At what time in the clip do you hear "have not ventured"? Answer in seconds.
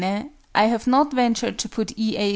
0.65-1.59